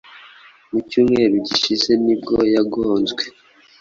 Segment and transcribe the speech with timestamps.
[0.71, 3.23] Mu cyumweru gishize nibwo yagonzwe